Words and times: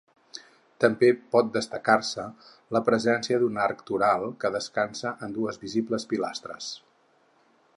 També 0.83 1.09
pot 1.33 1.51
destacar-se 1.57 2.25
la 2.77 2.81
presència 2.87 3.39
d'un 3.43 3.59
arc 3.67 3.83
toral 3.91 4.25
que 4.45 4.51
descansa 4.59 5.13
en 5.27 5.37
dues 5.37 5.61
visibles 5.67 6.09
pilastres. 6.15 6.75